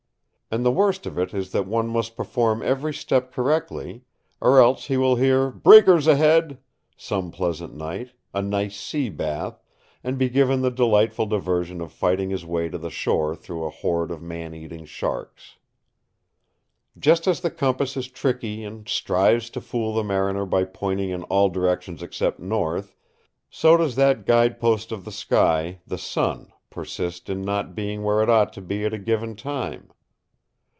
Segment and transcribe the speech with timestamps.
[0.53, 4.03] And the worst of it is that one must perform every step correctly
[4.41, 6.57] or else he will hear "Breakers ahead!"
[6.97, 9.61] some pleasant night, a nice sea bath,
[10.03, 13.69] and be given the delightful diversion of fighting his way to the shore through a
[13.69, 15.55] horde of man eating sharks.
[16.99, 21.23] Just as the compass is tricky and strives to fool the mariner by pointing in
[21.23, 22.93] all directions except north,
[23.49, 28.21] so does that guide post of the sky, the sun, persist in not being where
[28.21, 29.87] it ought to be at a given time.